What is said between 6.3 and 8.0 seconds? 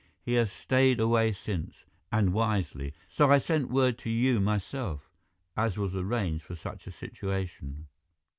for such a situation."